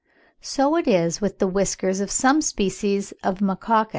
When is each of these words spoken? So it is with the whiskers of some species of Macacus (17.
So 0.41 0.75
it 0.77 0.87
is 0.87 1.21
with 1.21 1.37
the 1.37 1.45
whiskers 1.45 1.99
of 1.99 2.09
some 2.09 2.41
species 2.41 3.11
of 3.23 3.37
Macacus 3.39 3.89
(17. 3.89 3.89